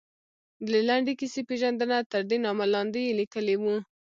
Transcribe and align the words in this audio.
د 0.69 0.71
لنډې 0.87 1.13
کیسې 1.19 1.41
پېژندنه، 1.49 1.97
تردې 2.11 2.37
نامه 2.45 2.65
لاندې 2.73 2.99
یې 3.05 3.17
لیکلي 3.19 3.55
وو. 3.61 3.75